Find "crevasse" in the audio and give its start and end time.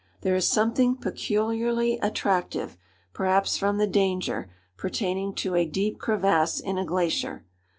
5.99-6.59